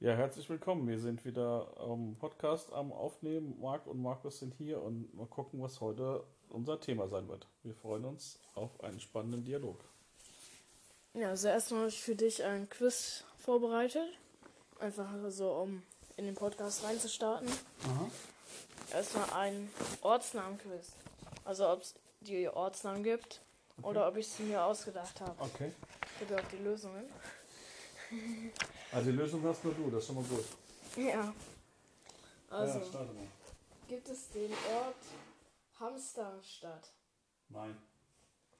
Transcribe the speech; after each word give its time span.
Ja, 0.00 0.14
herzlich 0.14 0.48
willkommen. 0.48 0.86
Wir 0.86 1.00
sind 1.00 1.24
wieder 1.24 1.74
am 1.76 2.14
Podcast 2.20 2.72
am 2.72 2.92
Aufnehmen. 2.92 3.58
Marc 3.60 3.84
und 3.88 4.00
Markus 4.00 4.38
sind 4.38 4.54
hier 4.54 4.80
und 4.80 5.12
mal 5.12 5.26
gucken, 5.26 5.60
was 5.60 5.80
heute 5.80 6.22
unser 6.50 6.78
Thema 6.78 7.08
sein 7.08 7.26
wird. 7.26 7.48
Wir 7.64 7.74
freuen 7.74 8.04
uns 8.04 8.38
auf 8.54 8.80
einen 8.84 9.00
spannenden 9.00 9.44
Dialog. 9.44 9.82
Ja, 11.14 11.30
also 11.30 11.48
erstmal 11.48 11.80
habe 11.80 11.88
ich 11.88 12.00
für 12.00 12.14
dich 12.14 12.44
ein 12.44 12.68
Quiz 12.70 13.24
vorbereitet. 13.38 14.06
Einfach 14.78 15.08
so, 15.30 15.50
um 15.50 15.82
in 16.16 16.26
den 16.26 16.36
Podcast 16.36 16.84
reinzustarten. 16.84 17.48
Aha. 17.82 18.08
Erstmal 18.92 19.30
ein 19.30 19.68
Ortsnamen-Quiz. 20.02 20.92
Also 21.44 21.68
ob 21.68 21.82
es 21.82 21.96
die 22.20 22.48
Ortsnamen 22.48 23.02
gibt 23.02 23.42
oder 23.82 24.06
ob 24.06 24.16
ich 24.16 24.28
sie 24.28 24.44
mir 24.44 24.62
ausgedacht 24.62 25.20
habe. 25.20 25.34
Okay. 25.40 25.72
Ich 26.14 26.20
habe 26.24 26.34
ja 26.34 26.46
auch 26.46 26.50
die 26.50 26.62
Lösungen. 26.62 27.04
Also 28.92 29.10
die 29.10 29.16
Lösung 29.16 29.42
hast 29.44 29.64
nur 29.64 29.74
du, 29.74 29.90
das 29.90 30.02
ist 30.02 30.06
schon 30.06 30.16
mal 30.16 30.24
gut. 30.24 30.44
Ja. 30.96 31.34
Also, 32.50 32.78
ja, 32.78 32.84
starte 32.84 33.12
mal. 33.12 33.26
gibt 33.86 34.08
es 34.08 34.30
den 34.30 34.50
Ort 34.50 34.96
Hamsterstadt? 35.78 36.90
Nein. 37.50 37.76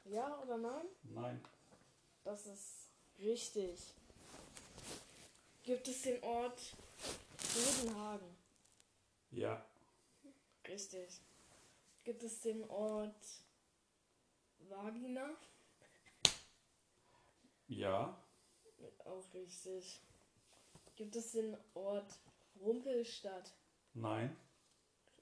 Ja 0.04 0.38
oder 0.42 0.58
nein? 0.58 0.86
Nein. 1.02 1.44
Das 2.24 2.46
ist 2.46 2.88
richtig. 3.18 3.94
Gibt 5.62 5.88
es 5.88 6.02
den 6.02 6.22
Ort 6.22 6.60
Bodenhagen? 7.54 8.36
Ja. 9.30 9.64
Richtig. 10.66 11.20
Gibt 12.04 12.22
es 12.22 12.40
den 12.40 12.68
Ort 12.70 13.24
Vagina? 14.60 15.30
Ja. 17.68 18.16
Auch 19.04 19.32
richtig. 19.34 20.02
Gibt 20.96 21.16
es 21.16 21.32
den 21.32 21.56
Ort 21.74 22.18
Rumpelstadt? 22.60 23.52
Nein. 23.94 24.36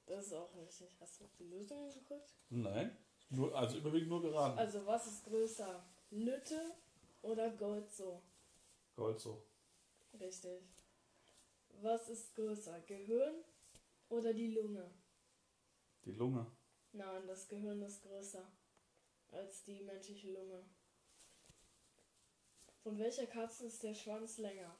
Das 0.06 0.26
ist 0.26 0.32
auch 0.32 0.54
richtig. 0.56 0.96
Hast 1.00 1.20
du 1.20 1.24
die 1.38 1.44
Lösung 1.44 1.92
geguckt? 1.92 2.34
Nein. 2.50 2.96
Nur, 3.30 3.54
also 3.54 3.78
überwiegend 3.78 4.08
nur 4.08 4.22
geraten. 4.22 4.58
Also 4.58 4.86
was 4.86 5.06
ist 5.06 5.24
größer? 5.24 5.84
Lütte 6.10 6.74
oder 7.22 7.50
Goldso? 7.50 8.22
Gold 8.94 9.20
so. 9.20 9.42
Richtig. 10.18 10.62
Was 11.82 12.08
ist 12.08 12.34
größer? 12.34 12.80
Gehirn 12.86 13.44
oder 14.08 14.32
die 14.32 14.52
Lunge? 14.52 14.90
Die 16.04 16.12
Lunge. 16.12 16.46
Nein, 16.92 17.26
das 17.26 17.48
Gehirn 17.48 17.82
ist 17.82 18.02
größer 18.02 18.46
als 19.32 19.64
die 19.64 19.80
menschliche 19.80 20.32
Lunge. 20.32 20.64
Von 22.86 23.00
welcher 23.00 23.26
Katze 23.26 23.66
ist 23.66 23.82
der 23.82 23.96
Schwanz 23.96 24.38
länger? 24.38 24.72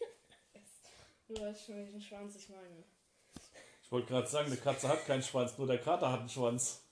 du 1.28 1.40
weißt 1.40 1.66
schon, 1.66 1.76
welchen 1.76 2.00
Schwanz 2.00 2.34
ich 2.34 2.48
meine. 2.48 2.82
Ich 3.80 3.92
wollte 3.92 4.08
gerade 4.08 4.26
sagen, 4.26 4.48
eine 4.48 4.56
Katze 4.56 4.88
hat 4.88 5.06
keinen 5.06 5.22
Schwanz, 5.22 5.56
nur 5.56 5.68
der 5.68 5.80
Kater 5.80 6.10
hat 6.10 6.18
einen 6.18 6.28
Schwanz. 6.28 6.82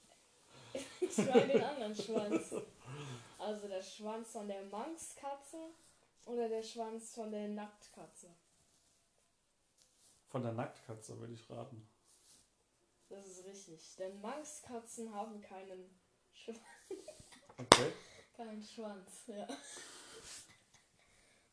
Ich 1.01 1.19
meine 1.19 1.49
den 1.49 1.65
anderen 1.65 1.97
Schwanz. 1.97 2.55
Also 3.41 3.67
der 3.67 3.83
Schwanz 3.83 4.31
von 4.31 4.47
der 4.47 4.63
Manxkatze 4.67 5.59
oder 6.27 6.49
der 6.49 6.63
Schwanz 6.63 7.13
von 7.13 7.33
der 7.33 7.49
Nacktkatze? 7.49 8.29
Von 10.29 10.45
der 10.45 10.53
Nacktkatze 10.53 11.19
würde 11.19 11.33
ich 11.33 11.51
raten. 11.51 11.89
Das 13.09 13.27
ist 13.27 13.45
richtig. 13.47 13.97
Denn 13.97 14.21
Manxkatzen 14.21 15.13
haben 15.13 15.41
keinen, 15.41 15.91
Schw 16.33 16.55
Okay. 17.59 17.93
keinen 18.37 18.63
Schwanz. 18.63 19.25
Ja. 19.27 19.49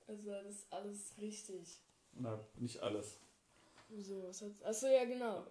Also 0.09 0.31
das 0.31 0.45
ist 0.47 0.73
alles 0.73 1.13
richtig. 1.21 1.77
Na, 2.13 2.39
nicht 2.55 2.79
alles. 2.79 3.19
So, 3.95 4.23
was 4.23 4.41
hat. 4.41 4.51
Achso, 4.63 4.87
ja, 4.87 5.05
genau. 5.05 5.45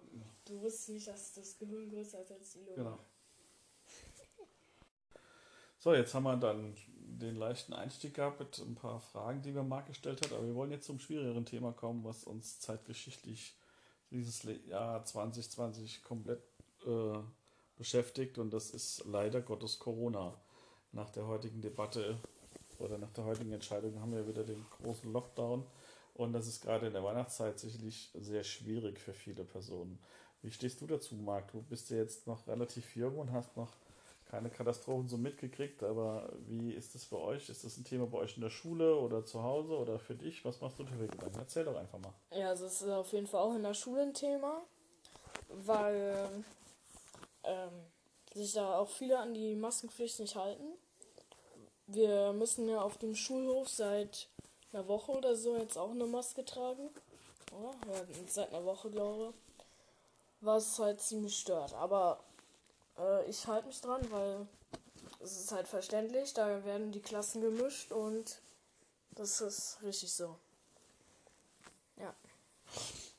Du 0.45 0.61
wusstest 0.61 0.89
nicht, 0.89 1.07
dass 1.07 1.33
das 1.33 1.57
Gehirn 1.57 1.89
größer 1.89 2.21
ist 2.21 2.31
als 2.31 2.51
die 2.53 2.59
Lunge. 2.59 2.75
Genau. 2.75 2.99
So, 5.77 5.93
jetzt 5.93 6.13
haben 6.13 6.23
wir 6.23 6.35
dann 6.35 6.75
den 6.97 7.37
leichten 7.37 7.73
Einstieg 7.73 8.13
gehabt 8.15 8.39
mit 8.39 8.57
ein 8.59 8.75
paar 8.75 8.99
Fragen, 8.99 9.41
die 9.41 9.51
mir 9.51 9.63
Marc 9.63 9.87
gestellt 9.87 10.21
hat, 10.21 10.33
aber 10.33 10.45
wir 10.45 10.55
wollen 10.55 10.71
jetzt 10.71 10.85
zum 10.85 10.99
schwierigeren 10.99 11.45
Thema 11.45 11.71
kommen, 11.71 12.03
was 12.03 12.25
uns 12.25 12.59
zeitgeschichtlich 12.59 13.55
dieses 14.11 14.43
Jahr 14.67 15.05
2020 15.05 16.03
komplett 16.03 16.41
äh, 16.85 17.17
beschäftigt 17.77 18.37
und 18.37 18.51
das 18.51 18.71
ist 18.71 19.05
leider 19.05 19.41
Gottes 19.41 19.79
Corona. 19.79 20.33
Nach 20.91 21.09
der 21.11 21.27
heutigen 21.27 21.61
Debatte 21.61 22.19
oder 22.79 22.97
nach 22.97 23.11
der 23.11 23.25
heutigen 23.25 23.51
Entscheidung 23.51 23.99
haben 23.99 24.13
wir 24.13 24.27
wieder 24.27 24.43
den 24.43 24.65
großen 24.69 25.11
Lockdown 25.11 25.65
und 26.13 26.33
das 26.33 26.47
ist 26.47 26.61
gerade 26.61 26.87
in 26.87 26.93
der 26.93 27.03
Weihnachtszeit 27.03 27.59
sicherlich 27.59 28.11
sehr 28.13 28.43
schwierig 28.43 28.99
für 28.99 29.13
viele 29.13 29.43
Personen. 29.43 29.99
Wie 30.41 30.51
stehst 30.51 30.81
du 30.81 30.87
dazu, 30.87 31.15
Marc? 31.15 31.51
Du 31.51 31.61
bist 31.61 31.89
ja 31.89 31.97
jetzt 31.97 32.27
noch 32.27 32.47
relativ 32.47 32.95
jung 32.95 33.17
und 33.19 33.31
hast 33.31 33.55
noch 33.57 33.73
keine 34.29 34.49
Katastrophen 34.49 35.07
so 35.07 35.17
mitgekriegt, 35.17 35.81
aber 35.81 36.31
wie 36.47 36.71
ist 36.71 36.93
das 36.93 37.05
bei 37.05 37.17
euch? 37.17 37.49
Ist 37.49 37.63
das 37.63 37.77
ein 37.77 37.83
Thema 37.83 38.05
bei 38.05 38.19
euch 38.19 38.35
in 38.35 38.41
der 38.41 38.51
Schule 38.51 38.95
oder 38.95 39.25
zu 39.25 39.41
Hause 39.41 39.75
oder 39.75 39.97
für 39.97 40.13
dich? 40.13 40.45
Was 40.45 40.61
machst 40.61 40.77
du 40.77 40.85
für 40.85 41.07
Gedanken? 41.07 41.39
Erzähl 41.39 41.65
doch 41.65 41.75
einfach 41.75 41.97
mal. 41.99 42.13
Ja, 42.31 42.49
also 42.49 42.65
es 42.65 42.81
ist 42.81 42.89
auf 42.89 43.11
jeden 43.11 43.25
Fall 43.25 43.41
auch 43.41 43.55
in 43.55 43.63
der 43.63 43.73
Schule 43.73 44.03
ein 44.03 44.13
Thema, 44.13 44.61
weil 45.47 46.43
ähm, 47.43 47.71
sich 48.33 48.53
da 48.53 48.77
auch 48.77 48.89
viele 48.89 49.17
an 49.17 49.33
die 49.33 49.55
Maskenpflicht 49.55 50.19
nicht 50.19 50.35
halten. 50.35 50.73
Wir 51.91 52.33
müssen 52.33 52.69
ja 52.69 52.81
auf 52.81 52.97
dem 52.97 53.15
Schulhof 53.15 53.67
seit 53.67 54.27
einer 54.71 54.87
Woche 54.87 55.11
oder 55.11 55.35
so 55.35 55.57
jetzt 55.57 55.77
auch 55.77 55.89
eine 55.89 56.05
Maske 56.05 56.45
tragen. 56.45 56.89
Oder? 57.51 57.73
Ja, 57.91 58.05
seit 58.27 58.53
einer 58.53 58.63
Woche, 58.63 58.91
glaube 58.91 59.29
ich. 59.29 59.35
Was 60.41 60.77
halt 60.77 61.01
ziemlich 61.01 61.37
stört. 61.37 61.73
Aber 61.73 62.23
äh, 62.97 63.27
ich 63.27 63.47
halte 63.47 63.67
mich 63.67 63.81
dran, 63.81 64.01
weil 64.11 64.47
es 65.19 65.39
ist 65.39 65.51
halt 65.51 65.67
verständlich. 65.67 66.33
Da 66.33 66.63
werden 66.63 66.91
die 66.91 67.01
Klassen 67.01 67.41
gemischt 67.41 67.91
und 67.91 68.39
das 69.11 69.41
ist 69.41 69.79
richtig 69.81 70.13
so. 70.13 70.35
Ja. 71.97 72.13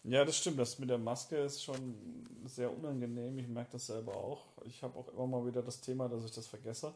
Ja, 0.05 0.25
das 0.25 0.37
stimmt. 0.37 0.61
Das 0.61 0.79
mit 0.79 0.91
der 0.91 0.99
Maske 0.99 1.37
ist 1.39 1.63
schon 1.63 2.25
sehr 2.47 2.73
unangenehm. 2.73 3.37
Ich 3.39 3.49
merke 3.49 3.73
das 3.73 3.89
selber 3.89 4.17
auch. 4.17 4.47
Ich 4.65 4.83
habe 4.85 4.97
auch 4.97 5.09
immer 5.09 5.27
mal 5.27 5.47
wieder 5.47 5.61
das 5.61 5.81
Thema, 5.81 6.09
dass 6.09 6.25
ich 6.25 6.33
das 6.33 6.47
vergesse. 6.47 6.95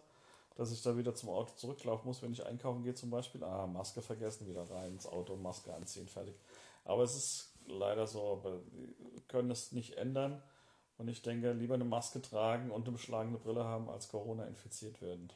Dass 0.57 0.71
ich 0.71 0.83
da 0.83 0.97
wieder 0.97 1.15
zum 1.15 1.31
Auto 1.31 1.53
zurücklaufen 1.57 2.07
muss, 2.07 2.23
wenn 2.23 2.33
ich 2.33 2.47
einkaufen 2.47 2.83
gehe 2.83 2.95
zum 2.95 3.11
Beispiel. 3.11 3.43
Ah, 3.43 3.67
Maske 3.67 4.03
vergessen, 4.03 4.49
wieder 4.49 4.71
rein 4.71 4.93
ins 4.93 5.07
Auto, 5.07 5.37
Maske 5.37 5.75
anziehen, 5.75 6.07
fertig. 6.07 6.35
Aber 6.85 7.03
es 7.03 7.17
ist 7.17 7.53
leider 7.67 8.07
so, 8.07 8.41
wir 8.43 8.61
können 9.29 9.51
es 9.51 9.73
nicht 9.73 9.97
ändern. 9.97 10.43
Und 10.97 11.09
ich 11.09 11.23
denke, 11.23 11.53
lieber 11.53 11.75
eine 11.75 11.85
Maske 11.85 12.23
tragen 12.23 12.71
und 12.71 12.83
eine 12.83 12.93
beschlagene 12.93 13.39
Brille 13.39 13.65
haben, 13.65 13.89
als 13.89 14.09
Corona 14.09 14.45
infiziert 14.45 15.03
werden. 15.03 15.29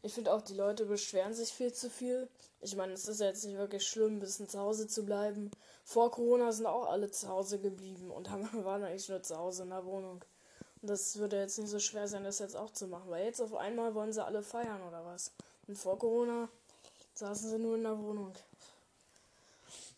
Ich 0.00 0.12
finde 0.12 0.32
auch, 0.32 0.42
die 0.42 0.54
Leute 0.54 0.86
beschweren 0.86 1.34
sich 1.34 1.50
viel 1.50 1.72
zu 1.72 1.90
viel. 1.90 2.28
Ich 2.60 2.76
meine, 2.76 2.92
es 2.92 3.08
ist 3.08 3.20
jetzt 3.20 3.44
nicht 3.44 3.58
wirklich 3.58 3.86
schlimm, 3.86 4.16
ein 4.16 4.20
bisschen 4.20 4.48
zu 4.48 4.58
Hause 4.60 4.86
zu 4.86 5.04
bleiben. 5.04 5.50
Vor 5.84 6.10
Corona 6.12 6.52
sind 6.52 6.66
auch 6.66 6.88
alle 6.88 7.10
zu 7.10 7.28
Hause 7.28 7.58
geblieben 7.58 8.10
und 8.10 8.30
haben, 8.30 8.48
waren 8.64 8.84
eigentlich 8.84 9.08
nur 9.08 9.22
zu 9.22 9.36
Hause 9.36 9.64
in 9.64 9.70
der 9.70 9.84
Wohnung. 9.84 10.24
Das 10.82 11.18
würde 11.18 11.40
jetzt 11.40 11.58
nicht 11.58 11.70
so 11.70 11.78
schwer 11.78 12.06
sein, 12.06 12.24
das 12.24 12.38
jetzt 12.38 12.56
auch 12.56 12.72
zu 12.72 12.86
machen, 12.86 13.10
weil 13.10 13.24
jetzt 13.24 13.40
auf 13.40 13.54
einmal 13.54 13.94
wollen 13.94 14.12
sie 14.12 14.24
alle 14.24 14.42
feiern 14.42 14.80
oder 14.82 15.04
was. 15.04 15.32
Und 15.66 15.76
vor 15.76 15.98
Corona 15.98 16.48
saßen 17.14 17.50
sie 17.50 17.58
nur 17.58 17.76
in 17.76 17.82
der 17.82 17.98
Wohnung. 17.98 18.32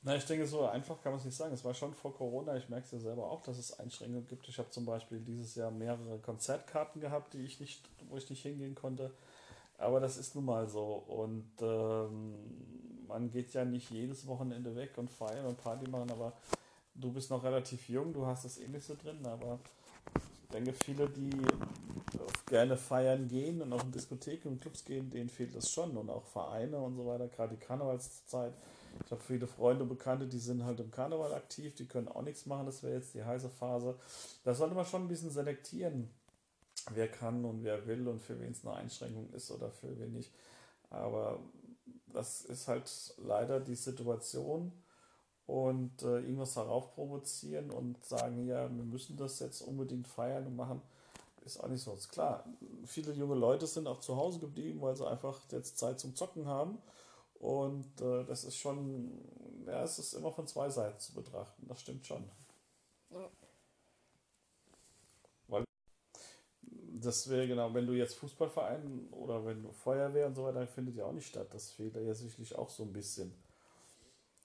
Na, 0.03 0.17
ich 0.17 0.25
denke, 0.25 0.47
so 0.47 0.67
einfach 0.67 1.03
kann 1.03 1.13
man 1.13 1.19
es 1.19 1.27
nicht 1.27 1.37
sagen. 1.37 1.53
Es 1.53 1.65
war 1.65 1.75
schon 1.75 1.93
vor 1.93 2.15
Corona, 2.15 2.57
ich 2.57 2.71
merke 2.71 2.87
es 2.87 2.93
ja 2.93 2.99
selber 2.99 3.31
auch, 3.31 3.43
dass 3.43 3.59
es 3.59 3.79
Einschränkungen 3.79 4.27
gibt. 4.27 4.49
Ich 4.49 4.59
habe 4.59 4.71
zum 4.71 4.87
Beispiel 4.87 5.21
dieses 5.21 5.55
Jahr 5.55 5.71
mehrere 5.71 6.19
Konzertkarten 6.19 7.03
gehabt, 7.03 7.35
die 7.35 7.45
ich 7.45 7.61
nicht, 7.61 7.83
wo 8.09 8.17
ich 8.17 8.31
nicht 8.31 8.43
hingehen 8.43 8.75
konnte. 8.75 9.11
Aber 9.77 10.01
das 10.01 10.17
ist 10.17 10.35
nun 10.35 10.47
mal 10.47 10.67
so. 10.67 11.05
Und 11.07 11.51
ähm, 11.61 13.07
man 13.07 13.31
geht 13.31 13.53
ja 13.53 13.67
nicht 13.67 13.91
jedes 13.91 14.27
Wochenende 14.27 14.75
weg 14.75 14.97
und 14.97 15.11
feiern 15.11 15.45
und 15.45 15.63
Party 15.63 15.89
machen, 15.91 16.11
aber 16.11 16.33
du 16.95 17.13
bist 17.13 17.31
noch 17.31 17.43
relativ 17.43 17.89
jung, 17.89 18.13
du 18.13 18.25
hast 18.25 18.45
das 18.45 18.59
eh 18.59 18.69
nicht 18.69 18.87
so 18.87 18.95
drin, 18.95 19.25
aber 19.27 19.59
denke, 20.51 20.73
viele, 20.73 21.09
die 21.09 21.31
gerne 22.47 22.77
feiern 22.77 23.29
gehen 23.29 23.63
und 23.63 23.73
auch 23.73 23.85
in 23.85 23.93
Diskotheken 23.93 24.49
und 24.49 24.61
Clubs 24.61 24.85
gehen, 24.85 25.11
denen 25.11 25.29
fehlt 25.29 25.55
das 25.55 25.71
schon 25.71 25.97
und 25.97 26.11
auch 26.11 26.25
Vereine 26.25 26.79
und 26.79 26.97
so 26.97 27.07
weiter, 27.07 27.29
gerade 27.29 27.55
die 27.55 27.65
Karnevalszeit. 27.65 28.53
Ich 29.05 29.11
habe 29.13 29.23
viele 29.23 29.47
Freunde 29.47 29.85
und 29.85 29.89
Bekannte, 29.89 30.27
die 30.27 30.39
sind 30.39 30.65
halt 30.65 30.81
im 30.81 30.91
Karneval 30.91 31.33
aktiv, 31.33 31.75
die 31.77 31.87
können 31.87 32.09
auch 32.09 32.23
nichts 32.23 32.47
machen, 32.47 32.67
das 32.67 32.83
wäre 32.83 32.95
jetzt 32.95 33.15
die 33.15 33.25
heiße 33.25 33.49
Phase. 33.49 33.97
Da 34.43 34.53
sollte 34.53 34.75
man 34.75 34.85
schon 34.85 35.03
ein 35.03 35.09
bisschen 35.09 35.31
selektieren, 35.31 36.11
wer 36.93 37.09
kann 37.09 37.45
und 37.45 37.63
wer 37.63 37.87
will 37.87 38.09
und 38.09 38.21
für 38.21 38.39
wen 38.41 38.51
es 38.51 38.67
eine 38.67 38.75
Einschränkung 38.75 39.33
ist 39.33 39.51
oder 39.53 39.71
für 39.71 39.99
wen 40.01 40.13
nicht. 40.13 40.33
Aber 40.91 41.39
das 42.13 42.43
ist 42.43 42.67
halt 42.67 43.15
leider 43.19 43.61
die 43.61 43.77
Situation 43.77 44.73
und 45.51 46.03
äh, 46.03 46.21
irgendwas 46.21 46.55
darauf 46.55 46.95
provozieren 46.95 47.71
und 47.71 48.05
sagen, 48.05 48.47
ja, 48.47 48.65
wir 48.65 48.85
müssen 48.85 49.17
das 49.17 49.41
jetzt 49.41 49.63
unbedingt 49.63 50.07
feiern 50.07 50.47
und 50.47 50.57
machen, 50.57 50.81
ist 51.45 51.59
auch 51.59 51.69
nicht 51.69 51.83
so. 51.83 51.95
Ist 51.95 52.11
klar, 52.11 52.45
viele 52.85 53.13
junge 53.13 53.35
Leute 53.35 53.67
sind 53.67 53.89
auch 53.89 54.01
zu 54.01 54.17
Hause 54.17 54.39
geblieben, 54.39 54.81
weil 54.81 54.95
sie 54.97 55.09
einfach 55.09 55.41
jetzt 55.51 55.79
Zeit 55.79 55.99
zum 55.99 56.15
Zocken 56.15 56.47
haben. 56.47 56.79
Und 57.41 58.01
äh, 58.01 58.25
das 58.25 58.45
ist 58.45 58.57
schon 58.57 59.11
ja, 59.67 59.83
es 59.83 59.99
ist 59.99 60.15
immer 60.15 60.33
von 60.33 60.47
zwei 60.47 60.69
Seiten 60.69 60.99
zu 60.99 61.15
betrachten, 61.15 61.67
das 61.67 61.81
stimmt 61.81 62.07
schon. 62.07 62.25
Ja. 63.11 63.31
Weil 65.49 65.65
das 67.01 67.29
wäre 67.29 67.49
genau, 67.49 67.73
wenn 67.75 67.87
du 67.87 67.95
jetzt 67.95 68.15
Fußballverein 68.17 69.09
oder 69.13 69.45
wenn 69.45 69.63
du 69.63 69.73
Feuerwehr 69.73 70.27
und 70.27 70.35
so 70.35 70.45
weiter, 70.45 70.67
findet 70.67 70.97
ja 70.97 71.05
auch 71.05 71.13
nicht 71.13 71.27
statt. 71.27 71.49
Das 71.53 71.71
fehlt 71.71 71.97
ja 71.97 72.15
sicherlich 72.15 72.57
auch 72.57 72.71
so 72.71 72.85
ein 72.85 72.93
bisschen. 72.93 73.33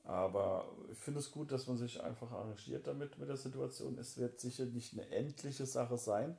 Aber 0.05 0.67
ich 0.91 0.99
finde 0.99 1.19
es 1.19 1.31
gut, 1.31 1.51
dass 1.51 1.65
man 1.65 1.77
sich 1.77 2.01
einfach 2.01 2.31
arrangiert 2.31 2.85
damit 2.85 3.17
mit 3.17 3.27
der 3.27 3.37
Situation. 3.37 3.97
Es 3.97 4.17
wird 4.17 4.39
sicher 4.39 4.65
nicht 4.65 4.93
eine 4.93 5.09
endliche 5.09 5.65
Sache 5.65 5.97
sein, 5.97 6.37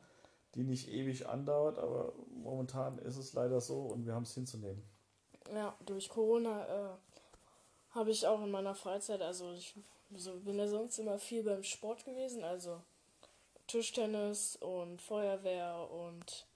die 0.54 0.62
nicht 0.62 0.88
ewig 0.88 1.28
andauert, 1.28 1.78
aber 1.78 2.12
momentan 2.30 2.98
ist 2.98 3.16
es 3.16 3.32
leider 3.34 3.60
so 3.60 3.82
und 3.82 4.06
wir 4.06 4.14
haben 4.14 4.22
es 4.22 4.34
hinzunehmen. 4.34 4.82
Ja, 5.52 5.76
durch 5.84 6.08
Corona 6.08 6.66
äh, 6.66 6.96
habe 7.90 8.10
ich 8.10 8.26
auch 8.26 8.42
in 8.42 8.52
meiner 8.52 8.74
Freizeit, 8.74 9.20
also 9.20 9.52
ich 9.52 9.74
so, 10.14 10.38
bin 10.40 10.58
ja 10.58 10.68
sonst 10.68 10.98
immer 10.98 11.18
viel 11.18 11.42
beim 11.42 11.64
Sport 11.64 12.04
gewesen, 12.04 12.44
also 12.44 12.80
Tischtennis 13.66 14.56
und 14.56 15.02
Feuerwehr 15.02 15.88
und 15.90 16.46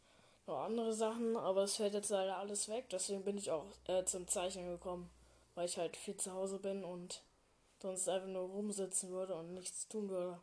noch 0.46 0.60
andere 0.60 0.92
Sachen, 0.92 1.36
aber 1.36 1.64
es 1.64 1.74
fällt 1.74 1.94
jetzt 1.94 2.10
leider 2.10 2.36
alles 2.36 2.68
weg, 2.68 2.86
deswegen 2.90 3.24
bin 3.24 3.36
ich 3.36 3.50
auch 3.50 3.66
äh, 3.88 4.04
zum 4.04 4.28
Zeichnen 4.28 4.68
gekommen 4.68 5.10
weil 5.54 5.66
ich 5.66 5.78
halt 5.78 5.96
viel 5.96 6.16
zu 6.16 6.32
Hause 6.32 6.58
bin 6.58 6.84
und 6.84 7.22
sonst 7.78 8.08
einfach 8.08 8.28
nur 8.28 8.48
rumsitzen 8.48 9.10
würde 9.10 9.34
und 9.34 9.54
nichts 9.54 9.88
tun 9.88 10.08
würde. 10.08 10.38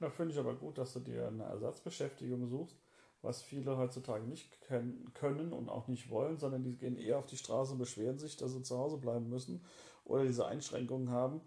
Da 0.00 0.10
finde 0.10 0.32
ich 0.32 0.38
aber 0.38 0.54
gut, 0.54 0.78
dass 0.78 0.92
du 0.92 1.00
dir 1.00 1.28
eine 1.28 1.44
Ersatzbeschäftigung 1.44 2.48
suchst, 2.48 2.76
was 3.22 3.42
viele 3.42 3.76
heutzutage 3.76 4.26
nicht 4.26 4.60
können 4.60 5.52
und 5.52 5.68
auch 5.68 5.88
nicht 5.88 6.10
wollen, 6.10 6.38
sondern 6.38 6.62
die 6.62 6.76
gehen 6.76 6.96
eher 6.96 7.18
auf 7.18 7.26
die 7.26 7.36
Straße 7.36 7.72
und 7.72 7.78
beschweren 7.78 8.18
sich, 8.18 8.36
dass 8.36 8.52
sie 8.52 8.62
zu 8.62 8.76
Hause 8.76 8.98
bleiben 8.98 9.28
müssen 9.28 9.64
oder 10.04 10.24
diese 10.24 10.46
Einschränkungen 10.46 11.10
haben. 11.10 11.40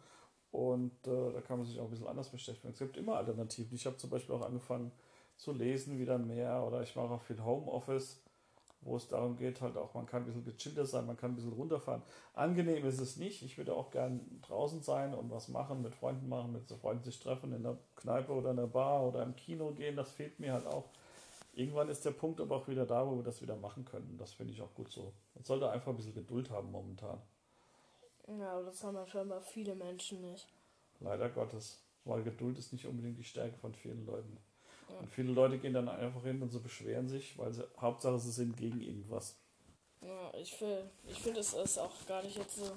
Und 0.52 1.06
äh, 1.06 1.34
da 1.34 1.42
kann 1.42 1.60
man 1.60 1.68
sich 1.68 1.80
auch 1.80 1.84
ein 1.84 1.90
bisschen 1.90 2.08
anders 2.08 2.30
beschäftigen. 2.30 2.74
Es 2.74 2.80
gibt 2.80 2.98
immer 2.98 3.18
Alternativen. 3.18 3.76
Ich 3.76 3.86
habe 3.86 3.98
zum 3.98 4.10
Beispiel 4.10 4.34
auch 4.34 4.42
angefangen 4.42 4.92
zu 5.36 5.52
lesen 5.52 6.00
wieder 6.00 6.18
mehr 6.18 6.64
oder 6.66 6.82
ich 6.82 6.96
mache 6.96 7.10
auch 7.10 7.22
viel 7.22 7.44
Homeoffice 7.44 8.24
wo 8.88 8.96
es 8.96 9.08
darum 9.08 9.36
geht, 9.36 9.62
halt 9.62 9.78
auch, 9.78 9.94
man 9.94 10.06
kann 10.06 10.24
ein 10.24 10.26
bisschen 10.26 10.46
gechillter 10.46 10.86
sein, 10.86 11.06
man 11.06 11.18
kann 11.18 11.32
ein 11.32 11.36
bisschen 11.36 11.54
runterfahren. 11.54 12.02
Angenehm 12.34 12.86
ist 12.86 13.00
es 13.00 13.18
nicht. 13.18 13.44
Ich 13.44 13.58
würde 13.58 13.76
auch 13.76 13.92
gern 13.92 14.42
draußen 14.48 14.82
sein 14.82 15.14
und 15.14 15.30
was 15.30 15.50
machen, 15.50 15.82
mit 15.82 15.94
Freunden 15.94 16.30
machen, 16.30 16.54
mit 16.54 16.68
so 16.68 16.78
Freunden 16.78 17.04
sich 17.04 17.20
treffen, 17.20 17.54
in 17.54 17.64
der 17.64 17.78
Kneipe 17.96 18.32
oder 18.32 18.52
in 18.52 18.58
der 18.58 18.68
Bar 18.68 19.06
oder 19.06 19.24
im 19.24 19.36
Kino 19.36 19.72
gehen. 19.72 19.96
Das 19.96 20.12
fehlt 20.12 20.40
mir 20.40 20.54
halt 20.54 20.66
auch. 20.66 20.86
Irgendwann 21.54 21.90
ist 21.90 22.06
der 22.06 22.12
Punkt 22.12 22.40
aber 22.40 22.56
auch 22.56 22.68
wieder 22.68 22.86
da, 22.86 23.06
wo 23.06 23.18
wir 23.18 23.24
das 23.24 23.42
wieder 23.42 23.56
machen 23.56 23.84
können. 23.84 24.16
Das 24.18 24.34
finde 24.34 24.54
ich 24.54 24.62
auch 24.62 24.74
gut 24.74 24.92
so. 24.92 25.12
Man 25.36 25.44
sollte 25.44 25.70
einfach 25.70 25.92
ein 25.92 25.98
bisschen 25.98 26.14
Geduld 26.14 26.50
haben 26.50 26.72
momentan. 26.72 27.20
Ja, 28.28 28.54
aber 28.54 28.66
das 28.66 28.84
haben 28.84 28.96
ja 28.96 29.08
scheinbar 29.08 29.42
viele 29.42 29.76
Menschen 29.76 30.22
nicht. 30.22 30.48
Leider 31.00 31.30
Gottes. 31.30 31.82
Weil 32.06 32.24
Geduld 32.24 32.58
ist 32.58 32.72
nicht 32.72 32.86
unbedingt 32.86 33.18
die 33.18 33.24
Stärke 33.24 33.58
von 33.58 33.74
vielen 33.74 34.06
Leuten. 34.06 34.38
Und 35.00 35.10
viele 35.10 35.32
Leute 35.32 35.58
gehen 35.58 35.74
dann 35.74 35.90
einfach 35.90 36.24
hin 36.24 36.42
und 36.42 36.52
so 36.52 36.60
beschweren 36.60 37.08
sich, 37.08 37.38
weil 37.38 37.54
sie, 37.54 37.68
Hauptsache 37.80 38.20
sie 38.20 38.32
sind 38.32 38.58
gegen 38.58 38.82
irgendwas. 38.82 39.36
Ja, 40.02 40.34
ich, 40.36 40.64
ich 41.08 41.22
finde, 41.22 41.40
es 41.40 41.54
ist 41.54 41.80
auch 41.80 41.94
gar 42.08 42.24
nicht 42.24 42.38
jetzt 42.38 42.56
so. 42.56 42.72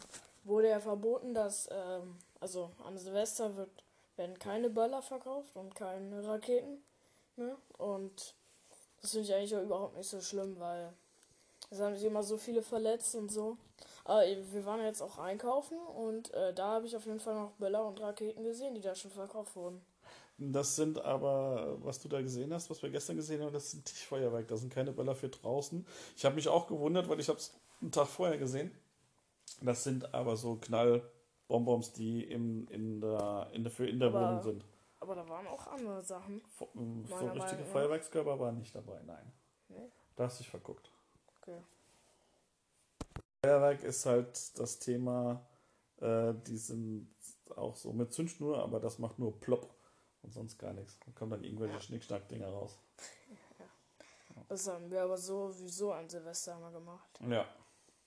Wurde 0.44 0.68
ja 0.70 0.80
verboten, 0.80 1.34
dass, 1.34 1.68
ähm, 1.70 2.16
also 2.40 2.70
an 2.84 2.96
Silvester 2.96 3.56
wird, 3.56 3.70
werden 4.16 4.38
keine 4.38 4.70
Böller 4.70 5.02
verkauft 5.02 5.54
und 5.54 5.74
keine 5.74 6.26
Raketen. 6.26 6.82
Ne? 7.36 7.56
Und 7.76 8.34
das 9.00 9.12
finde 9.12 9.26
ich 9.26 9.34
eigentlich 9.34 9.56
auch 9.56 9.62
überhaupt 9.62 9.96
nicht 9.96 10.08
so 10.08 10.20
schlimm, 10.20 10.58
weil 10.58 10.92
es 11.70 11.80
haben 11.80 11.94
sich 11.94 12.04
immer 12.04 12.22
so 12.22 12.36
viele 12.36 12.62
verletzt 12.62 13.14
und 13.14 13.30
so. 13.30 13.56
Aber 14.04 14.22
wir 14.22 14.64
waren 14.66 14.82
jetzt 14.82 15.02
auch 15.02 15.18
einkaufen 15.18 15.78
und 15.78 16.32
äh, 16.34 16.52
da 16.52 16.68
habe 16.72 16.86
ich 16.86 16.96
auf 16.96 17.06
jeden 17.06 17.20
Fall 17.20 17.34
noch 17.34 17.52
Böller 17.52 17.86
und 17.86 18.00
Raketen 18.00 18.42
gesehen, 18.42 18.74
die 18.74 18.80
da 18.80 18.94
schon 18.94 19.10
verkauft 19.10 19.54
wurden. 19.56 19.80
Das 20.42 20.74
sind 20.74 20.98
aber, 21.04 21.76
was 21.84 22.00
du 22.00 22.08
da 22.08 22.22
gesehen 22.22 22.54
hast, 22.54 22.70
was 22.70 22.82
wir 22.82 22.88
gestern 22.88 23.16
gesehen 23.16 23.42
haben, 23.42 23.52
das 23.52 23.72
sind 23.72 23.84
Tischfeuerwerk. 23.84 24.48
Das 24.48 24.60
sind 24.60 24.72
keine 24.72 24.90
Böller 24.90 25.14
für 25.14 25.28
draußen. 25.28 25.86
Ich 26.16 26.24
habe 26.24 26.34
mich 26.34 26.48
auch 26.48 26.66
gewundert, 26.66 27.10
weil 27.10 27.20
ich 27.20 27.28
habe 27.28 27.38
es 27.38 27.54
einen 27.82 27.92
Tag 27.92 28.06
vorher 28.06 28.38
gesehen. 28.38 28.70
Das 29.60 29.84
sind 29.84 30.14
aber 30.14 30.38
so 30.38 30.56
Knallbonbons, 30.56 31.92
die 31.92 32.24
im, 32.24 32.66
in 32.68 33.02
der, 33.02 33.50
in 33.52 33.64
der, 33.64 33.70
für 33.70 33.86
in 33.86 33.98
der 33.98 34.08
aber, 34.08 34.20
Wohnung 34.22 34.42
sind. 34.42 34.64
Aber 35.00 35.14
da 35.14 35.28
waren 35.28 35.46
auch 35.46 35.66
andere 35.66 36.02
Sachen. 36.02 36.40
So, 36.58 36.68
so 37.04 37.26
richtige 37.28 37.64
Feuerwerkskörper 37.66 38.40
waren 38.40 38.56
nicht 38.56 38.74
dabei, 38.74 38.98
nein. 39.04 39.30
Nee? 39.68 39.90
Da 40.16 40.24
hast 40.24 40.38
du 40.38 40.42
dich 40.44 40.50
verguckt. 40.50 40.90
Okay. 41.42 41.58
Feuerwerk 43.44 43.82
ist 43.82 44.06
halt 44.06 44.58
das 44.58 44.78
Thema, 44.78 45.46
äh, 46.00 46.32
die 46.46 46.56
sind 46.56 47.14
auch 47.56 47.76
so 47.76 47.92
mit 47.92 48.14
Zündschnur, 48.14 48.62
aber 48.62 48.80
das 48.80 48.98
macht 48.98 49.18
nur 49.18 49.38
plopp 49.38 49.79
und 50.22 50.32
sonst 50.32 50.58
gar 50.58 50.72
nichts. 50.72 50.98
Dann 51.04 51.14
kommen 51.14 51.30
dann 51.30 51.44
irgendwelche 51.44 51.74
ja. 51.74 51.80
Schnickschnack-Dinger 51.80 52.48
raus. 52.48 52.78
Ja. 53.58 54.42
Das 54.48 54.68
haben 54.68 54.90
wir 54.90 55.02
aber 55.02 55.18
sowieso 55.18 55.92
an 55.92 56.08
Silvester 56.08 56.58
mal 56.58 56.72
gemacht. 56.72 57.20
Ja. 57.28 57.46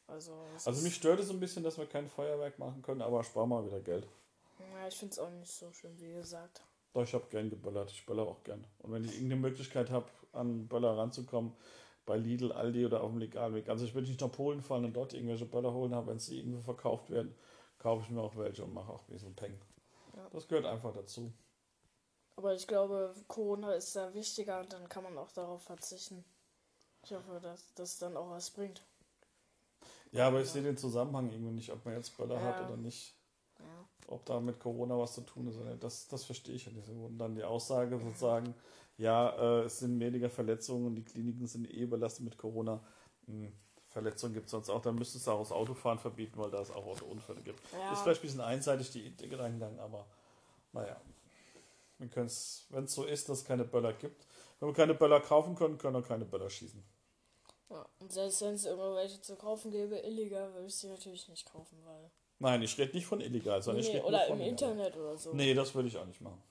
Also, 0.07 0.45
also 0.65 0.81
mich 0.83 0.95
stört 0.95 1.19
es 1.19 1.29
ein 1.29 1.39
bisschen, 1.39 1.63
dass 1.63 1.77
wir 1.77 1.85
kein 1.85 2.09
Feuerwerk 2.09 2.59
machen 2.59 2.81
können, 2.81 3.01
aber 3.01 3.23
spar 3.23 3.45
mal 3.47 3.65
wieder 3.65 3.79
Geld. 3.79 4.07
Ja, 4.59 4.87
ich 4.87 4.95
finde 4.95 5.13
es 5.13 5.19
auch 5.19 5.29
nicht 5.29 5.51
so 5.51 5.71
schön, 5.71 5.97
wie 5.99 6.13
gesagt. 6.13 6.61
Doch, 6.93 7.03
ich 7.03 7.13
habe 7.13 7.25
gern 7.29 7.49
geböllert. 7.49 7.89
Ich 7.89 8.05
böller 8.05 8.23
auch 8.23 8.43
gern. 8.43 8.65
Und 8.79 8.91
wenn 8.91 9.03
ich 9.03 9.13
irgendeine 9.13 9.41
Möglichkeit 9.41 9.89
habe, 9.89 10.05
an 10.33 10.67
Böller 10.67 10.97
ranzukommen, 10.97 11.53
bei 12.05 12.17
Lidl, 12.17 12.51
Aldi 12.51 12.85
oder 12.85 13.01
auf 13.01 13.11
dem 13.11 13.19
Legalweg. 13.19 13.69
Also 13.69 13.85
ich 13.85 13.93
würde 13.93 14.07
nicht 14.07 14.19
nach 14.19 14.31
Polen 14.31 14.61
fahren 14.61 14.85
und 14.85 14.93
dort 14.93 15.13
irgendwelche 15.13 15.45
Böller 15.45 15.73
holen, 15.73 15.93
aber 15.93 16.07
wenn 16.07 16.19
sie 16.19 16.37
irgendwo 16.37 16.61
verkauft 16.61 17.09
werden, 17.09 17.33
kaufe 17.79 18.03
ich 18.03 18.09
mir 18.09 18.21
auch 18.21 18.35
welche 18.35 18.63
und 18.63 18.73
mache 18.73 18.91
auch 18.91 19.07
ein 19.07 19.13
bisschen 19.13 19.35
Peng. 19.35 19.57
Ja. 20.15 20.27
Das 20.31 20.47
gehört 20.47 20.65
einfach 20.65 20.93
dazu. 20.93 21.31
Aber 22.35 22.53
ich 22.53 22.67
glaube, 22.67 23.13
Corona 23.27 23.73
ist 23.73 23.95
da 23.95 24.13
wichtiger 24.13 24.59
und 24.59 24.73
dann 24.73 24.89
kann 24.89 25.03
man 25.03 25.17
auch 25.17 25.31
darauf 25.31 25.63
verzichten. 25.63 26.23
Ich 27.03 27.11
hoffe, 27.11 27.39
dass 27.41 27.73
das 27.75 27.99
dann 27.99 28.17
auch 28.17 28.29
was 28.31 28.49
bringt. 28.49 28.81
Ja, 30.11 30.27
aber 30.27 30.41
ich 30.41 30.49
sehe 30.49 30.63
den 30.63 30.77
Zusammenhang 30.77 31.31
irgendwie 31.31 31.53
nicht, 31.53 31.71
ob 31.71 31.83
man 31.85 31.95
jetzt 31.95 32.15
Böller 32.17 32.35
ja. 32.35 32.41
hat 32.41 32.65
oder 32.65 32.77
nicht. 32.77 33.15
Ja. 33.59 33.65
Ob 34.07 34.25
da 34.25 34.39
mit 34.39 34.59
Corona 34.59 34.97
was 34.97 35.13
zu 35.13 35.21
tun 35.21 35.47
ist 35.47 35.57
oder 35.57 35.71
nicht. 35.71 35.83
Das, 35.83 36.07
das 36.07 36.23
verstehe 36.23 36.55
ich 36.55 36.65
ja 36.65 36.71
nicht. 36.71 36.87
Und 36.89 37.17
dann 37.17 37.35
die 37.35 37.43
Aussage 37.43 37.99
sozusagen, 37.99 38.53
ja, 38.97 39.29
äh, 39.29 39.63
es 39.63 39.79
sind 39.79 39.99
weniger 39.99 40.29
Verletzungen 40.29 40.85
und 40.87 40.95
die 40.95 41.03
Kliniken 41.03 41.47
sind 41.47 41.69
eh 41.69 41.81
überlastet 41.81 42.23
mit 42.23 42.37
Corona. 42.37 42.79
Hm, 43.25 43.51
Verletzungen 43.89 44.33
gibt 44.33 44.45
es 44.45 44.51
sonst 44.51 44.69
auch. 44.69 44.81
Dann 44.81 44.95
müsstest 44.95 45.27
du 45.27 45.31
auch 45.31 45.39
das 45.39 45.51
Autofahren 45.51 45.99
verbieten, 45.99 46.37
weil 46.37 46.51
da 46.51 46.61
es 46.61 46.71
auch 46.71 46.85
Autounfälle 46.85 47.41
gibt. 47.41 47.59
Ja. 47.71 47.91
Ist 47.91 48.01
vielleicht 48.01 48.21
ein 48.21 48.27
bisschen 48.27 48.41
einseitig 48.41 48.91
die, 48.91 49.09
die 49.11 49.29
Gedankengang, 49.29 49.79
aber 49.79 50.05
naja, 50.73 50.99
wenn 52.11 52.25
es 52.85 52.93
so 52.93 53.03
ist, 53.03 53.29
dass 53.29 53.39
es 53.39 53.45
keine 53.45 53.63
Böller 53.63 53.93
gibt. 53.93 54.25
Wenn 54.59 54.69
wir 54.69 54.73
keine 54.73 54.93
Böller 54.93 55.19
kaufen 55.19 55.55
können, 55.55 55.77
können 55.77 55.95
wir 55.95 56.03
keine 56.03 56.25
Böller 56.25 56.49
schießen. 56.49 56.83
Ja, 57.69 57.85
und 57.99 58.11
selbst 58.11 58.41
wenn 58.41 58.53
es 58.53 58.65
irgendwelche 58.65 59.19
zu 59.21 59.35
kaufen 59.35 59.71
gäbe, 59.71 59.97
illegal, 59.97 60.53
würde 60.53 60.67
ich 60.67 60.75
sie 60.75 60.87
natürlich 60.87 61.27
nicht 61.27 61.51
kaufen, 61.51 61.77
weil. 61.85 62.11
Nein, 62.39 62.61
ich 62.61 62.77
rede 62.77 62.93
nicht 62.93 63.05
von 63.05 63.21
illegal, 63.21 63.61
sondern 63.61 63.83
nee, 63.83 63.89
ich 63.89 63.95
rede 63.95 64.05
Oder 64.05 64.27
im 64.27 64.41
Internet 64.41 64.95
oder 64.95 65.17
so. 65.17 65.33
Nee, 65.33 65.53
das 65.53 65.73
würde 65.73 65.87
ich 65.87 65.97
auch 65.97 66.05
nicht 66.05 66.21
machen. 66.21 66.41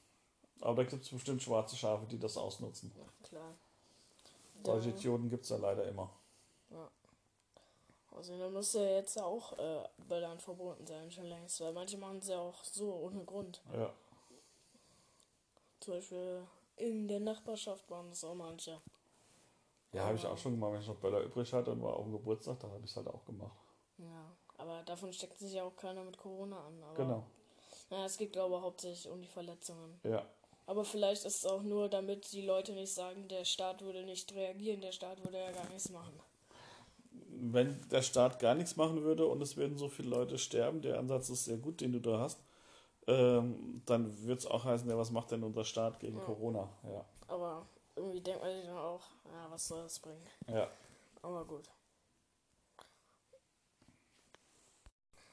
Aber 0.61 0.85
da 0.85 0.91
gibt 0.91 1.03
es 1.03 1.11
bestimmt 1.11 1.43
schwarze 1.43 1.77
Schafe, 1.77 2.07
die 2.07 2.19
das 2.19 2.37
ausnutzen. 2.37 2.93
Ja, 2.97 3.29
klar. 3.29 3.55
Solche 4.65 4.91
Idioten 4.91 5.29
gibt 5.29 5.45
es 5.45 5.51
ja 5.51 5.57
leider 5.57 5.85
immer. 5.87 6.11
Ja. 6.71 6.89
Also 8.17 8.39
dann 8.39 8.53
muss 8.53 8.73
ja 8.75 8.83
jetzt 8.83 9.21
auch 9.21 9.59
äh, 9.59 9.89
Böllern 10.09 10.39
verboten 10.39 10.87
sein, 10.87 11.11
schon 11.11 11.25
längst, 11.25 11.61
weil 11.61 11.73
manche 11.73 11.99
machen 11.99 12.19
es 12.19 12.29
ja 12.29 12.39
auch 12.39 12.63
so 12.63 12.95
ohne 12.95 13.25
Grund. 13.25 13.61
Ja. 13.73 13.93
Zum 15.83 15.95
Beispiel 15.95 16.47
in 16.77 17.09
der 17.09 17.19
Nachbarschaft 17.19 17.91
waren 17.91 18.09
das 18.09 18.23
auch 18.23 18.37
manche. 18.37 18.81
Ja, 19.93 20.05
habe 20.05 20.17
ich 20.17 20.25
auch 20.25 20.39
schon 20.39 20.53
gemacht, 20.53 20.73
wenn 20.73 20.81
ich 20.81 20.87
noch 20.87 20.97
Böller 20.97 21.21
übrig 21.21 21.53
hatte 21.53 21.73
und 21.73 21.83
war 21.83 21.97
auf 21.97 22.05
dem 22.05 22.13
Geburtstag, 22.13 22.61
da 22.61 22.69
habe 22.69 22.85
ich 22.85 22.91
es 22.91 22.97
halt 22.97 23.09
auch 23.09 23.25
gemacht. 23.25 23.57
Ja, 23.99 24.33
aber 24.59 24.83
davon 24.85 25.13
steckt 25.13 25.39
sich 25.39 25.55
ja 25.55 25.65
auch 25.65 25.75
keiner 25.75 26.05
mit 26.05 26.17
Corona 26.17 26.57
an. 26.67 26.83
Aber, 26.85 26.95
genau. 26.95 27.27
Naja, 27.91 28.07
es 28.07 28.17
geht, 28.17 28.33
glaube 28.33 28.55
ich, 28.55 28.63
hauptsächlich 28.63 29.09
um 29.09 29.21
die 29.21 29.29
Verletzungen. 29.29 30.01
Ja. 30.05 30.25
Aber 30.67 30.85
vielleicht 30.85 31.25
ist 31.25 31.39
es 31.39 31.47
auch 31.47 31.63
nur, 31.63 31.89
damit 31.89 32.33
die 32.33 32.47
Leute 32.47 32.73
nicht 32.73 32.95
sagen, 32.95 33.27
der 33.27 33.45
Staat 33.45 33.83
würde 33.83 34.05
nicht 34.05 34.33
reagieren, 34.35 34.81
der 34.81 34.93
Staat 34.93 35.23
würde 35.25 35.39
ja 35.39 35.51
gar 35.51 35.69
nichts 35.69 35.91
machen. 35.91 36.15
Wenn 37.11 37.77
der 37.91 38.03
Staat 38.03 38.39
gar 38.39 38.55
nichts 38.55 38.77
machen 38.77 39.03
würde 39.03 39.27
und 39.27 39.43
es 39.43 39.57
würden 39.57 39.77
so 39.77 39.89
viele 39.89 40.11
Leute 40.11 40.39
sterben, 40.39 40.81
der 40.81 41.01
Ansatz 41.01 41.29
ist 41.29 41.45
sehr 41.47 41.57
gut, 41.57 41.81
den 41.81 41.93
du 41.93 42.01
da 42.01 42.21
hast, 42.21 42.39
ähm, 43.07 43.83
dann 43.87 44.25
wird 44.25 44.41
es 44.41 44.47
auch 44.47 44.65
heißen, 44.65 44.89
ja, 44.89 44.97
was 44.97 45.11
macht 45.11 45.31
denn 45.31 45.43
unser 45.43 45.65
Staat 45.65 46.01
gegen 46.01 46.19
ja. 46.19 46.25
Corona? 46.25 46.69
Ja. 46.85 47.05
Aber 47.29 47.67
irgendwie 47.97 48.21
denkt 48.21 48.43
man 48.43 48.53
sich 48.53 48.65
dann 48.65 48.77
auch, 48.77 49.03
ja, 49.25 49.51
was 49.51 49.69
soll 49.69 49.83
das 49.83 49.99
bringen? 49.99 50.27
Ja. 50.49 50.69
Aber 51.23 51.45
gut. 51.45 51.69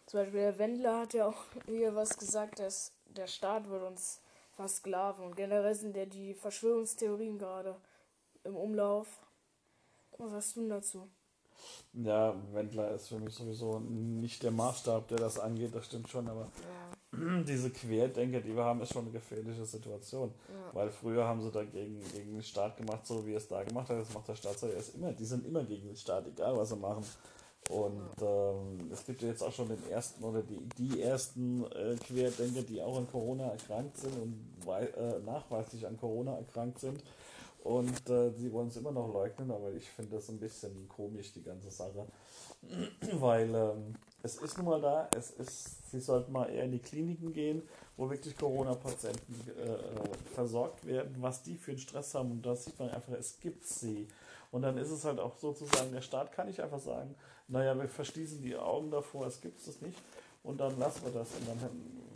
Zum 0.05 0.21
Beispiel 0.21 0.39
der 0.39 0.57
Wendler 0.57 1.01
hat 1.01 1.13
ja 1.13 1.27
auch 1.27 1.43
hier 1.67 1.95
was 1.95 2.17
gesagt, 2.17 2.59
dass 2.59 2.93
der 3.05 3.27
Staat 3.27 3.69
wird 3.69 3.83
uns 3.83 4.21
versklaven. 4.55 5.23
Und 5.23 5.35
generell 5.35 5.75
sind 5.75 5.95
ja 5.95 6.05
die 6.05 6.33
Verschwörungstheorien 6.33 7.37
gerade 7.37 7.79
im 8.43 8.55
Umlauf. 8.55 9.07
Was 10.17 10.31
hast 10.31 10.55
du 10.55 10.67
dazu? 10.67 11.07
Ja, 11.93 12.35
Wendler 12.53 12.91
ist 12.91 13.09
für 13.09 13.19
mich 13.19 13.35
sowieso 13.35 13.79
nicht 13.79 14.43
der 14.43 14.51
Maßstab, 14.51 15.07
der 15.09 15.17
das 15.17 15.39
angeht, 15.39 15.75
das 15.75 15.85
stimmt 15.85 16.09
schon, 16.09 16.27
aber 16.27 16.41
ja. 16.41 16.88
diese 17.47 17.69
Querdenker, 17.69 18.41
die 18.41 18.55
wir 18.55 18.63
haben, 18.63 18.81
ist 18.81 18.93
schon 18.93 19.03
eine 19.03 19.11
gefährliche 19.11 19.65
Situation. 19.65 20.33
Ja. 20.47 20.75
Weil 20.75 20.89
früher 20.89 21.25
haben 21.25 21.41
sie 21.41 21.51
dagegen 21.51 22.01
gegen 22.13 22.33
den 22.33 22.43
Staat 22.43 22.77
gemacht, 22.77 23.05
so 23.05 23.25
wie 23.25 23.33
er 23.33 23.37
es 23.37 23.47
da 23.47 23.63
gemacht 23.63 23.89
hat, 23.89 23.99
das 23.99 24.13
macht 24.13 24.27
der 24.27 24.35
Staat 24.35 24.59
so, 24.59 24.67
er 24.67 24.77
ist 24.77 24.95
immer, 24.95 25.11
die 25.13 25.25
sind 25.25 25.45
immer 25.45 25.63
gegen 25.63 25.87
den 25.87 25.95
Staat, 25.95 26.27
egal 26.27 26.57
was 26.57 26.69
sie 26.69 26.75
machen. 26.75 27.03
Und 27.69 28.21
ähm, 28.21 28.89
es 28.91 29.05
gibt 29.05 29.21
ja 29.21 29.27
jetzt 29.27 29.43
auch 29.43 29.51
schon 29.51 29.67
den 29.67 29.91
ersten 29.91 30.23
oder 30.23 30.41
die, 30.41 30.59
die 30.77 31.01
ersten 31.01 31.65
äh, 31.71 31.95
Querdenker, 31.97 32.63
die 32.63 32.81
auch 32.81 32.97
an 32.97 33.07
Corona 33.11 33.49
erkrankt 33.49 33.97
sind 33.97 34.13
und 34.17 34.67
äh, 34.67 35.19
nachweislich 35.23 35.85
an 35.85 35.97
Corona 35.97 36.35
erkrankt 36.37 36.79
sind. 36.79 37.03
Und 37.63 38.09
äh, 38.09 38.31
sie 38.31 38.51
wollen 38.51 38.69
es 38.69 38.77
immer 38.77 38.91
noch 38.91 39.13
leugnen, 39.13 39.51
aber 39.51 39.71
ich 39.73 39.87
finde 39.89 40.15
das 40.15 40.29
ein 40.29 40.39
bisschen 40.39 40.87
komisch, 40.87 41.33
die 41.33 41.43
ganze 41.43 41.69
Sache. 41.69 42.07
Weil 43.19 43.53
ähm, 43.53 43.95
es 44.23 44.35
ist 44.37 44.57
nun 44.57 44.67
mal 44.67 44.81
da, 44.81 45.09
es 45.15 45.31
ist, 45.31 45.91
sie 45.91 45.99
sollten 45.99 46.31
mal 46.31 46.49
eher 46.49 46.65
in 46.65 46.71
die 46.71 46.79
Kliniken 46.79 47.33
gehen, 47.33 47.61
wo 47.95 48.09
wirklich 48.09 48.37
Corona-Patienten 48.37 49.33
äh, 49.57 50.33
versorgt 50.33 50.85
werden, 50.85 51.15
was 51.19 51.43
die 51.43 51.55
für 51.55 51.71
einen 51.71 51.79
Stress 51.79 52.15
haben. 52.15 52.31
Und 52.31 52.45
da 52.45 52.55
sieht 52.55 52.77
man 52.79 52.89
einfach, 52.89 53.13
es 53.13 53.39
gibt 53.39 53.65
sie. 53.65 54.07
Und 54.51 54.63
dann 54.63 54.77
ist 54.77 54.89
es 54.89 55.05
halt 55.05 55.19
auch 55.19 55.37
sozusagen, 55.37 55.91
der 55.91 56.01
Staat 56.01 56.31
kann 56.31 56.47
nicht 56.47 56.59
einfach 56.59 56.79
sagen, 56.79 57.15
naja, 57.47 57.77
wir 57.77 57.87
verschließen 57.87 58.41
die 58.41 58.55
Augen 58.55 58.91
davor, 58.91 59.27
es 59.27 59.41
gibt 59.41 59.59
es 59.59 59.81
nicht 59.81 59.97
und 60.43 60.59
dann 60.59 60.77
lassen 60.79 61.03
wir 61.05 61.11
das. 61.11 61.29
Und 61.33 61.47
dann, 61.47 61.69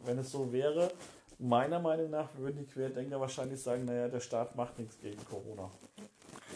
wenn 0.05 0.17
es 0.17 0.31
so 0.31 0.51
wäre, 0.51 0.91
meiner 1.39 1.79
Meinung 1.79 2.09
nach 2.09 2.29
würden 2.37 2.57
die 2.57 2.65
Querdenker 2.65 3.19
wahrscheinlich 3.19 3.61
sagen, 3.61 3.85
naja, 3.85 4.07
der 4.07 4.19
Staat 4.19 4.55
macht 4.55 4.79
nichts 4.79 4.97
gegen 4.99 5.23
Corona. 5.25 5.69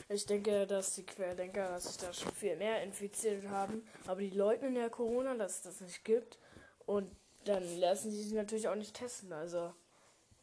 Ich 0.09 0.25
denke, 0.25 0.65
dass 0.65 0.93
die 0.95 1.05
Querdenker 1.05 1.79
sich 1.81 1.97
da 1.97 2.13
schon 2.13 2.31
viel 2.31 2.55
mehr 2.55 2.81
infiziert 2.81 3.47
haben, 3.49 3.85
aber 4.05 4.21
die 4.21 4.29
leugnen 4.29 4.75
ja 4.75 4.87
Corona, 4.87 5.35
dass 5.35 5.57
es 5.57 5.61
das 5.63 5.81
nicht 5.81 6.05
gibt 6.05 6.37
und 6.85 7.11
dann 7.43 7.63
lassen 7.79 8.11
sie 8.11 8.23
sich 8.23 8.33
natürlich 8.33 8.69
auch 8.69 8.75
nicht 8.75 8.95
testen, 8.95 9.33
also 9.33 9.73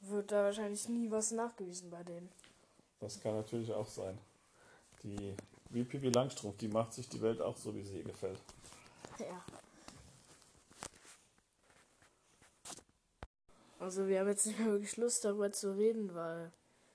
wird 0.01 0.33
da 0.33 0.45
wahrscheinlich 0.45 0.87
nie 0.89 1.11
was 1.11 1.31
nachgewiesen 1.31 1.91
bei 1.91 2.03
denen. 2.03 2.31
Das 3.01 3.21
kann 3.21 3.35
natürlich 3.35 3.73
auch 3.73 3.89
sein. 3.89 4.19
Die, 5.03 5.35
wie 5.71 5.85
Pippi 5.85 6.11
Langstrumpf, 6.11 6.59
die 6.59 6.69
macht 6.69 6.93
sich 6.93 7.09
die 7.09 7.21
Welt 7.23 7.41
auch 7.41 7.57
so, 7.57 7.75
wie 7.75 7.85
sie 7.85 7.99
ihr 7.99 8.05
gefällt. 8.05 8.39
Ja. 9.19 9.45
Also 13.79 14.09
wir 14.09 14.21
haben 14.21 14.29
jetzt 14.29 14.47
nicht 14.47 14.59
mehr 14.59 14.73
wirklich 14.73 14.97
Lust 14.97 15.25
darüber 15.25 15.53
zu 15.53 15.77
reden, 15.77 16.15
weil 16.15 16.51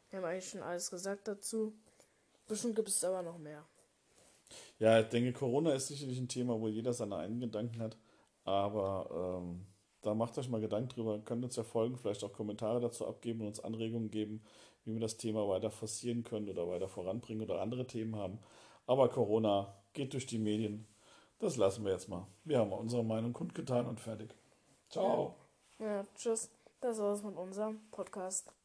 wir 0.10 0.20
haben 0.20 0.26
eigentlich 0.26 0.50
schon 0.50 0.64
alles 0.64 0.90
gesagt 0.90 1.28
dazu. 1.28 1.74
Bestimmt 2.50 2.76
gibt 2.76 2.90
es 2.90 3.04
aber 3.04 3.22
noch 3.22 3.38
mehr. 3.38 3.64
Ja, 4.80 5.00
ich 5.00 5.08
denke, 5.10 5.34
Corona 5.34 5.74
ist 5.74 5.88
sicherlich 5.88 6.18
ein 6.18 6.28
Thema, 6.28 6.60
wo 6.60 6.68
jeder 6.68 6.94
seine 6.94 7.18
eigenen 7.18 7.42
Gedanken 7.42 7.80
hat. 7.80 7.96
Aber 8.44 9.40
ähm, 9.40 9.68
da 10.02 10.16
macht 10.16 10.36
euch 10.40 10.50
mal 10.50 10.60
Gedanken 10.60 10.90
drüber. 10.90 11.20
Könnt 11.20 11.44
uns 11.44 11.56
ja 11.56 11.64
folgen, 11.64 11.96
vielleicht 11.96 12.24
auch 12.24 12.34
Kommentare 12.34 12.80
dazu 12.80 13.06
abgeben 13.06 13.42
und 13.42 13.48
uns 13.48 13.60
Anregungen 13.60 14.10
geben, 14.10 14.42
wie 14.84 14.94
wir 14.94 15.00
das 15.00 15.18
Thema 15.18 15.48
weiter 15.48 15.70
forcieren 15.70 16.24
können 16.24 16.50
oder 16.50 16.68
weiter 16.68 16.88
voranbringen 16.88 17.44
oder 17.44 17.62
andere 17.62 17.86
Themen 17.86 18.16
haben. 18.16 18.40
Aber 18.88 19.10
Corona 19.10 19.76
geht 19.94 20.14
durch 20.14 20.26
die 20.26 20.40
Medien. 20.40 20.88
Das 21.38 21.56
lassen 21.56 21.86
wir 21.86 21.92
jetzt 21.92 22.10
mal. 22.10 22.26
Wir 22.44 22.58
haben 22.58 22.74
unsere 22.74 23.04
Meinung 23.04 23.32
kundgetan 23.32 23.86
und 23.86 24.00
fertig. 24.00 24.34
Ciao. 24.90 25.36
Ja, 25.78 25.86
ja 25.86 26.06
tschüss. 26.16 26.50
Das 26.82 26.98
war's 26.98 27.22
mit 27.22 27.36
unserem 27.36 27.80
Podcast. 27.92 28.59